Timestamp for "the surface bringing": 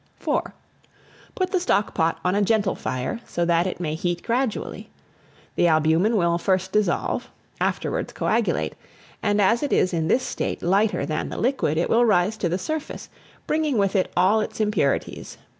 12.49-13.77